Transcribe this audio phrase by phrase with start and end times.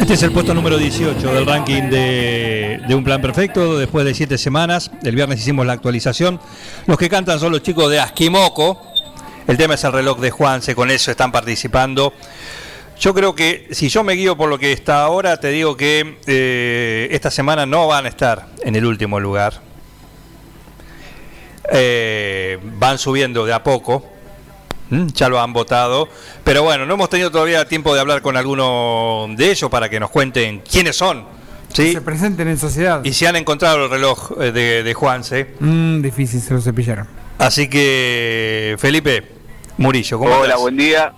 [0.00, 3.78] Este es el puesto número 18 del ranking de, de Un Plan Perfecto.
[3.78, 6.40] Después de siete semanas, el viernes hicimos la actualización.
[6.86, 8.80] Los que cantan son los chicos de Asquimoco.
[9.46, 12.14] El tema es el reloj de Juanse, con eso están participando.
[12.98, 16.16] Yo creo que si yo me guío por lo que está ahora, te digo que
[16.26, 19.63] eh, esta semana no van a estar en el último lugar.
[21.72, 24.04] Eh, van subiendo de a poco.
[24.90, 25.06] ¿Mm?
[25.14, 26.08] Ya lo han votado.
[26.44, 29.98] Pero bueno, no hemos tenido todavía tiempo de hablar con alguno de ellos para que
[29.98, 31.24] nos cuenten quiénes son.
[31.72, 31.92] ¿sí?
[31.92, 33.00] Se presenten en sociedad.
[33.02, 35.54] Y si han encontrado el reloj eh, de, de Juanse.
[35.58, 37.08] Mm, difícil, se lo cepillaron.
[37.38, 39.26] Así que, Felipe
[39.78, 40.60] Murillo, ¿cómo Hola, andás?
[40.60, 41.12] buen día.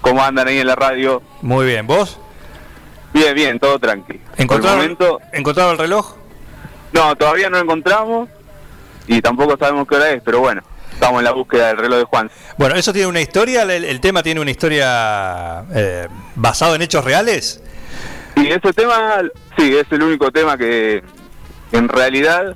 [0.00, 1.20] ¿Cómo andan ahí en la radio?
[1.42, 2.18] Muy bien, ¿vos?
[3.12, 4.14] Bien, bien, todo tranqui.
[4.14, 6.14] Por el ¿Encontraron, momento, ¿Encontraron el reloj?
[6.92, 8.28] no, todavía no lo encontramos
[9.06, 10.62] y tampoco sabemos qué hora es, pero bueno,
[10.92, 12.30] estamos en la búsqueda del reloj de Juan.
[12.58, 13.62] Bueno, ¿eso tiene una historia?
[13.62, 17.62] ¿El, el tema tiene una historia eh, basado en hechos reales?
[18.36, 19.22] Y ese tema,
[19.56, 21.02] sí, es el único tema que
[21.72, 22.54] en realidad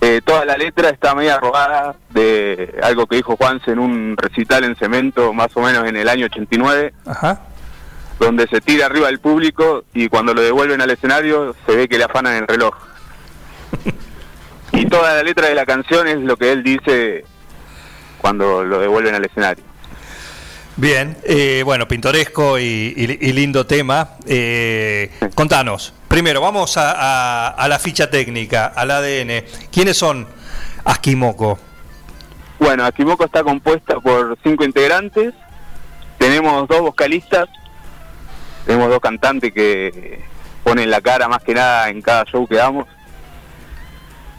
[0.00, 4.64] eh, toda la letra está media robada de algo que dijo Juanse en un recital
[4.64, 6.92] en cemento más o menos en el año 89.
[7.06, 7.42] Ajá.
[8.20, 11.98] donde se tira arriba del público y cuando lo devuelven al escenario se ve que
[11.98, 12.74] le afanan el reloj.
[14.90, 17.24] toda la letra de la canción es lo que él dice
[18.18, 19.64] cuando lo devuelven al escenario.
[20.76, 22.64] Bien, eh, bueno, pintoresco y,
[22.96, 24.10] y- y lindo tema.
[24.26, 29.44] Eh, contanos, primero, vamos a, a- a la ficha técnica, al ADN.
[29.72, 30.26] ¿Quiénes son
[30.84, 31.58] Asquimoco?
[32.58, 35.34] Bueno, Akimoko está compuesta por cinco integrantes,
[36.18, 37.48] tenemos dos vocalistas,
[38.64, 40.22] tenemos dos cantantes que
[40.64, 42.86] ponen la cara más que nada en cada show que damos,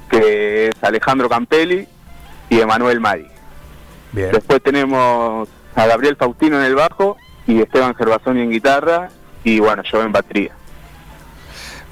[0.09, 1.87] que es Alejandro Campelli
[2.49, 3.27] y Emanuel Mari.
[4.11, 4.31] Bien.
[4.31, 9.09] Después tenemos a Gabriel Faustino en el bajo y Esteban Gervasoni en guitarra
[9.43, 10.51] y bueno, yo en batería.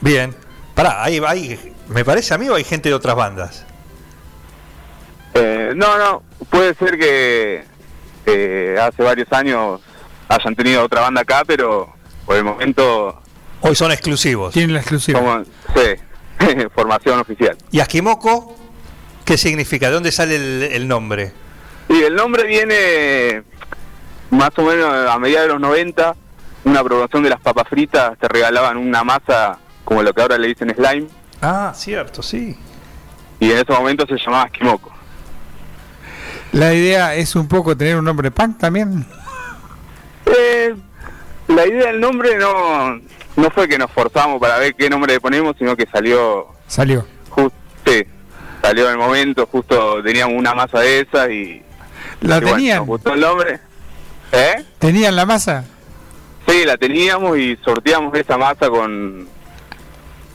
[0.02, 0.36] Bien.
[0.74, 3.66] Pará, ahí, ahí, me parece a mí o hay gente de otras bandas.
[5.34, 7.64] Eh, no, no, puede ser que
[8.26, 9.82] eh, hace varios años
[10.28, 11.94] hayan tenido otra banda acá, pero
[12.26, 13.22] por el momento
[13.62, 14.54] Hoy son exclusivos.
[14.54, 15.44] Tienen la exclusiva.
[15.74, 15.82] sí,
[16.76, 17.58] formación oficial.
[17.72, 18.56] ¿Y Asquimoco?
[19.24, 19.88] ¿Qué significa?
[19.88, 21.34] ¿De dónde sale el, el nombre?
[21.90, 23.44] Y el nombre viene
[24.32, 26.16] más o menos a mediados de los 90,
[26.66, 30.48] una promoción de las papas fritas, te regalaban una masa como lo que ahora le
[30.48, 31.08] dicen slime,
[31.42, 32.58] Ah, cierto, sí.
[33.40, 34.92] y en ese momento se llamaba Esquimoco.
[36.54, 39.06] La idea es un poco tener un nombre punk también.
[40.26, 40.76] Eh,
[41.56, 42.96] la idea del nombre no,
[43.36, 47.06] no fue que nos forzamos para ver qué nombre le ponemos, sino que salió Salió.
[47.30, 48.04] justo, sí,
[48.62, 51.62] salió en el momento, justo teníamos una masa de esas y,
[52.22, 52.78] ¿La y bueno, tenían?
[52.80, 53.60] nos gustó el nombre.
[54.32, 54.66] ¿Eh?
[54.80, 55.64] ¿Tenían la masa?
[56.48, 59.28] Sí, la teníamos y sorteamos esa masa con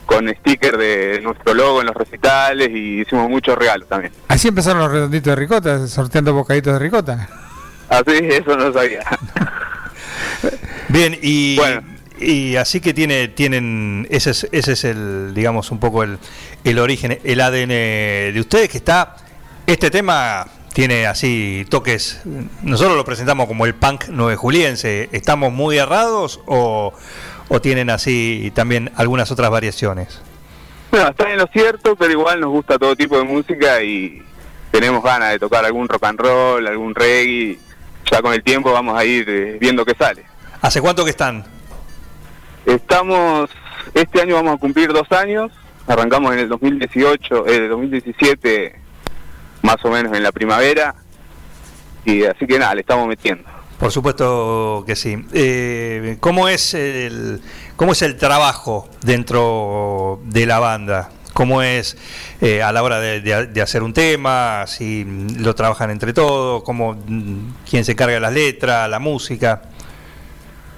[0.05, 4.11] con sticker de nuestro logo en los recitales y hicimos muchos regalos también.
[4.27, 7.29] Así empezaron los redonditos de ricota, sorteando bocaditos de ricota.
[7.87, 9.03] Así, eso no sabía.
[10.91, 11.83] Bien, y, Bueno.
[12.19, 16.17] y así que tiene, tienen, ese es, ese es el, digamos, un poco el,
[16.63, 19.15] el origen, el ADN de ustedes, que está,
[19.67, 22.21] este tema tiene así toques,
[22.61, 26.93] nosotros lo presentamos como el punk nueve juliense, ¿estamos muy errados o,
[27.47, 30.21] o tienen así también algunas otras variaciones?
[30.91, 34.21] No, está en lo cierto, pero igual nos gusta todo tipo de música y
[34.71, 37.57] tenemos ganas de tocar algún rock and roll, algún reggae.
[38.11, 40.25] Ya con el tiempo vamos a ir eh, viendo qué sale.
[40.61, 41.43] ¿Hace cuánto que están?
[42.65, 43.49] Estamos,
[43.93, 45.51] este año vamos a cumplir dos años,
[45.87, 48.75] arrancamos en el 2018, el 2017
[49.63, 50.95] más o menos en la primavera
[52.05, 53.43] y así que nada, le estamos metiendo.
[53.79, 55.25] Por supuesto que sí.
[55.33, 57.41] Eh, ¿cómo, es el,
[57.75, 61.09] ¿Cómo es el trabajo dentro de la banda?
[61.33, 61.97] cómo es
[62.41, 65.05] eh, a la hora de, de- de hacer un tema, si
[65.39, 69.61] lo trabajan entre todos, cómo, mm, quién se encarga de las letras, la música.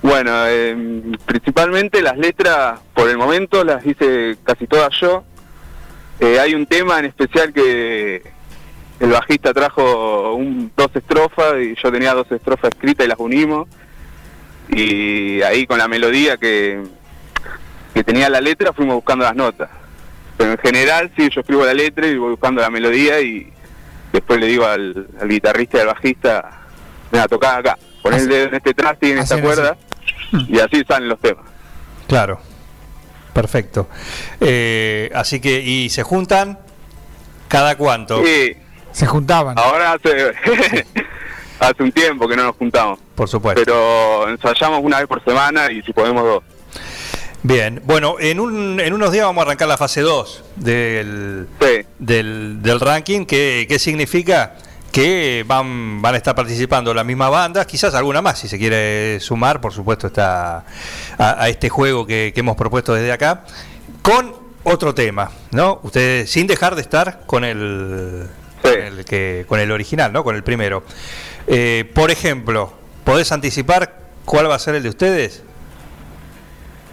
[0.03, 0.75] Bueno, eh,
[1.25, 5.23] principalmente las letras, por el momento las hice casi todas yo.
[6.19, 8.21] Eh, hay un tema en especial que
[8.99, 13.69] el bajista trajo un, dos estrofas y yo tenía dos estrofas escritas y las unimos.
[14.67, 16.83] Y ahí con la melodía que,
[17.93, 19.69] que tenía la letra fuimos buscando las notas.
[20.35, 23.53] Pero en general sí, yo escribo la letra y voy buscando la melodía y
[24.11, 26.59] después le digo al, al guitarrista y al bajista,
[27.09, 29.92] mira, tocá acá, poné el dedo en este traste y en esta así.
[30.49, 31.45] y así salen los temas.
[32.07, 32.39] Claro,
[33.33, 33.87] perfecto.
[34.39, 36.59] Eh, así que, ¿y se juntan?
[37.47, 38.23] ¿Cada cuánto?
[38.25, 38.53] Sí,
[38.91, 39.57] Se juntaban.
[39.57, 40.33] ahora hace,
[41.59, 43.61] hace un tiempo que no nos juntamos, Por supuesto.
[43.63, 46.43] pero ensayamos una vez por semana y si podemos dos.
[47.45, 51.85] Bien, bueno, en, un, en unos días vamos a arrancar la fase 2 del, Sí,
[51.99, 54.55] del, del ranking, que, que significa
[54.93, 59.19] que van, van a estar participando las mismas bandas, quizás alguna más, si se quiere
[59.19, 60.57] sumar, por supuesto, está
[61.17, 63.43] a, a este juego que, que hemos propuesto desde acá,
[64.03, 65.79] con otro tema, ¿no?
[65.83, 68.27] Ustedes, sin dejar de estar con el,
[68.63, 68.69] Sí.
[68.69, 70.23] con el, que, con el original, ¿no?
[70.23, 70.83] Con el primero.
[71.47, 72.71] Eh, por ejemplo,
[73.03, 75.43] ¿podés anticipar cuál va a ser el de ustedes?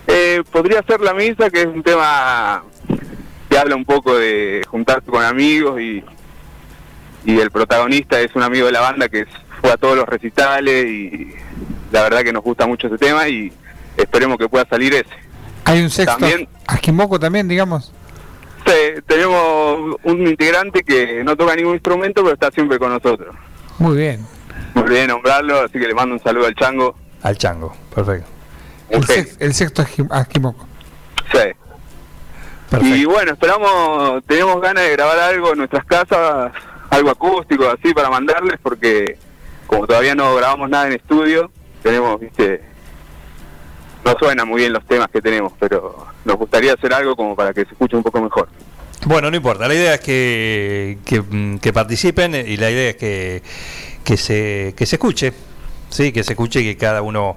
[0.09, 2.65] Eh, podría ser La Misa, que es un tema
[3.49, 6.03] que habla un poco de juntarse con amigos y,
[7.25, 9.27] y el protagonista es un amigo de la banda que
[9.61, 11.35] fue a todos los recitales y
[11.93, 13.53] la verdad que nos gusta mucho ese tema y
[13.97, 15.11] esperemos que pueda salir ese.
[15.65, 16.17] Hay un sexto.
[16.19, 17.93] También- Asquimoco también, digamos.
[18.67, 23.35] Sí, tenemos un integrante que no toca ningún instrumento pero está siempre con nosotros.
[23.79, 24.27] Muy bien.
[24.75, 26.95] Muy bien nombrarlo, así que le mando un saludo al Chango.
[27.23, 28.29] Al chango, perfecto.
[28.89, 29.25] El, genio.
[29.25, 30.67] sex- el sexto Asqui- Asquimoco.
[31.33, 31.39] Sí.
[32.71, 32.97] perfecto.
[32.97, 36.53] Y bueno, esperamos, tenemos ganas de grabar algo en nuestras casas,
[36.91, 39.17] algo acústico así para mandarles, porque
[39.67, 41.51] como todavía no grabamos nada en estudio,
[41.83, 42.63] tenemos, viste,
[44.05, 47.53] no suenan muy bien los temas que tenemos, pero nos gustaría hacer algo como para
[47.53, 48.49] que se escuche un poco mejor.
[49.07, 52.97] Bueno, no importa, la idea es que, que, mm, que participen y la idea es
[52.97, 53.43] que,
[54.05, 55.33] que, se, que se escuche,
[55.89, 57.37] sí, que se escuche y que cada uno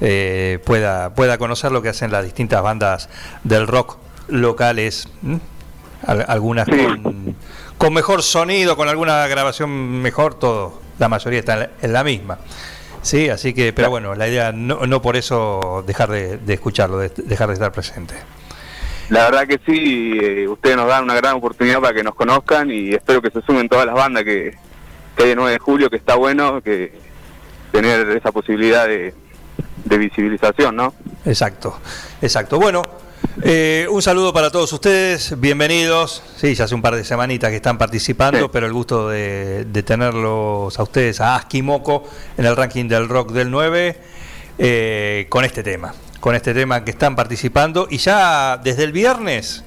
[0.00, 3.08] eh, pueda, pueda conocer lo que hacen las distintas bandas
[3.44, 5.08] del rock locales,
[6.06, 6.86] algunas Sí.
[7.02, 7.36] con,
[7.82, 12.04] con mejor sonido, con alguna grabación mejor, todo, la mayoría está en la, en la
[12.04, 12.38] misma.
[13.02, 16.98] Sí, así que, pero bueno, la idea no, no por eso dejar de, de escucharlo,
[16.98, 18.14] de- dejar de estar presente.
[19.08, 22.70] La verdad que sí, eh, ustedes nos dan una gran oportunidad para que nos conozcan
[22.70, 24.56] y espero que se sumen todas las bandas que,
[25.16, 26.96] que hay el 9 de julio, que está bueno, que
[27.72, 29.12] tener esa posibilidad de,
[29.86, 30.94] de visibilización, ¿no?
[31.24, 31.80] Exacto,
[32.22, 32.60] exacto.
[32.60, 32.82] Bueno,
[33.42, 36.22] eh, un saludo para todos ustedes, bienvenidos.
[36.36, 38.50] Sí, ya hace un par de semanitas que están participando, Sí.
[38.52, 42.04] pero el gusto de, de tenerlos a ustedes, a Askimoco,
[42.36, 43.98] en el ranking del rock del 9,
[44.58, 47.86] eh, con este tema, con este tema que están participando.
[47.90, 49.64] Y ya desde el viernes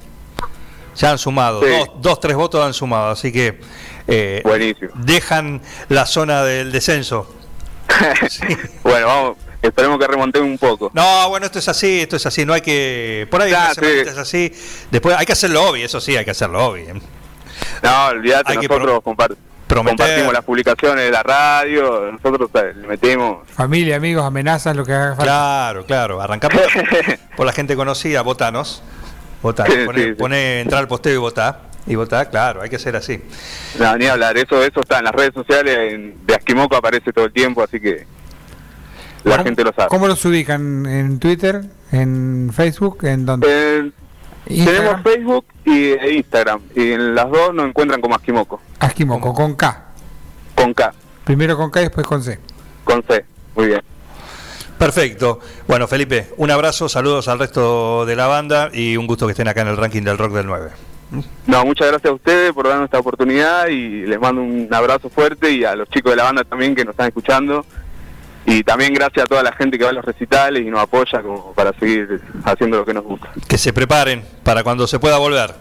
[0.95, 1.67] ya han sumado, Sí.
[1.69, 3.59] dos, dos, tres votos han sumado, así que
[4.07, 4.91] eh, Buenísimo.
[4.95, 7.33] dejan la zona del descenso.
[8.83, 10.91] bueno, vamos, esperemos que remontemos un poco.
[10.93, 13.27] No, bueno, esto es así, esto es así, no hay que...
[13.31, 13.79] Por ahí una sí.
[13.85, 14.53] es así,
[14.91, 16.93] después hay que hacerlo obvio, eso sí, hay que hacerlo obvio.
[17.83, 19.35] No, olvídate, Hay que nosotros compar-
[19.67, 19.97] prometer.
[19.97, 23.47] compartimos las publicaciones de la radio, nosotros le metemos.
[23.49, 25.23] Familia, amigos, amenazas, lo que haga falta.
[25.23, 26.61] Claro, claro, arrancamos
[27.37, 28.83] por la gente conocida, votanos,
[29.43, 29.51] Sí,
[29.95, 30.13] sí, sí.
[30.13, 33.21] poné, entrar al posteo y votá, y votá, claro, hay que ser así.
[33.77, 37.25] No, ni hablar, eso eso está en las redes sociales, en- de Asquimoco aparece todo
[37.25, 38.07] el tiempo, así que
[39.25, 39.87] la ¿Cómo- gente lo sabe.
[39.89, 40.85] ¿Cómo los ubican?
[40.85, 41.61] ¿En Twitter?
[41.91, 43.03] ¿En Facebook?
[43.05, 43.47] ¿En dónde?
[43.49, 43.91] Eh,
[44.65, 49.55] tenemos Facebook y e Instagram, y en las dos nos encuentran como Asquimoco, Asquimoco, con
[49.55, 49.85] K.
[50.53, 52.39] con K, Primero con K y después con C.
[52.83, 53.25] con C.
[53.55, 53.81] Muy bien.
[54.77, 55.39] Perfecto.
[55.67, 59.47] Bueno, Felipe, un abrazo, saludos al resto de la banda y un gusto que estén
[59.47, 60.69] acá en el ranking del rock del 9.
[61.47, 65.51] No, muchas gracias a ustedes por darnos esta oportunidad y les mando un abrazo fuerte
[65.51, 67.65] y a los chicos de la banda también que nos están escuchando.
[68.47, 71.21] Y también gracias a toda la gente que va a los recitales y nos apoya
[71.23, 73.31] como para seguir haciendo lo que nos gusta.
[73.47, 75.55] Que se preparen para cuando se pueda volver.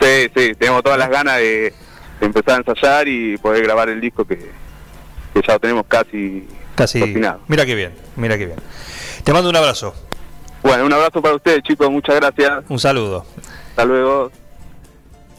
[0.00, 1.72] Sí, sí, tenemos todas las ganas de,
[2.20, 6.48] de empezar a ensayar y poder grabar el disco que, que ya lo tenemos casi,
[6.74, 6.98] Casi.
[7.00, 7.40] cocinado.
[7.46, 8.58] Mira qué bien, mira qué bien.
[9.22, 9.94] Te mando un abrazo,
[10.62, 12.64] Bueno, un abrazo para ustedes chicos, muchas gracias.
[12.68, 13.24] un saludo.
[13.70, 14.32] Hasta luego.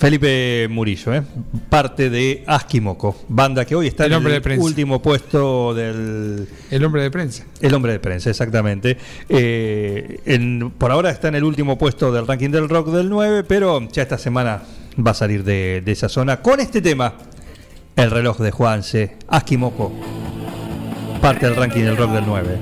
[0.01, 1.21] Felipe Murillo, ¿eh?
[1.69, 4.65] parte de Asquimoco, banda que hoy está El en hombre el de prensa.
[4.65, 7.43] último puesto del, El hombre de prensa.
[7.61, 8.97] El hombre de prensa, exactamente.
[9.29, 13.43] Eh, en- por ahora está en el último puesto del ranking del rock del 9,
[13.43, 14.63] pero ya esta semana
[14.97, 17.13] va a salir de, de esa zona con este tema,
[17.95, 19.91] el reloj de Juanse, Asquimoco,
[21.21, 22.57] parte del ranking del rock del 9.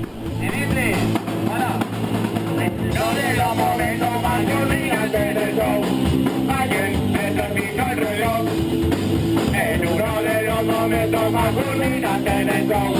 [11.66, 12.94] Momentos más culminantes del show.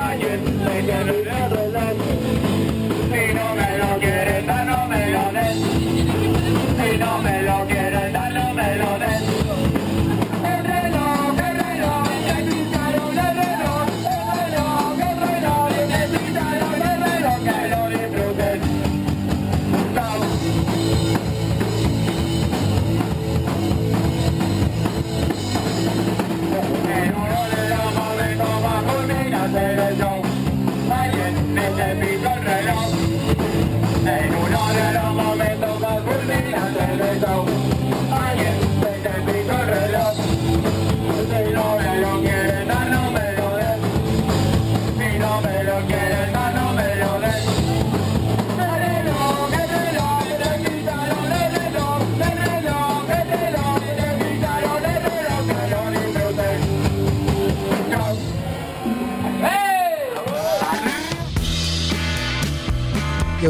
[0.00, 0.57] Ayer se terminó